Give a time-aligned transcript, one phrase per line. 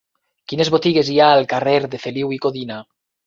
[0.53, 2.81] Quines botigues hi ha al carrer de Feliu i Codina?